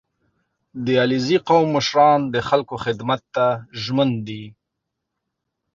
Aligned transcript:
•د 0.85 0.87
علیزي 1.03 1.37
قوم 1.47 1.67
مشران 1.75 2.19
د 2.33 2.35
خلکو 2.49 2.75
خدمت 2.85 3.21
ته 3.35 3.45
ژمن 3.83 4.09
دي. 4.27 4.43